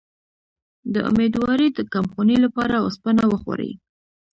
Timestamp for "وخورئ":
3.31-3.71